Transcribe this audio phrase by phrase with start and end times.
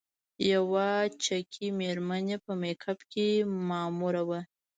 [0.51, 0.89] یوه
[1.23, 3.27] چکي میرمن چې په کمپ کې
[3.67, 4.39] ماموره وه.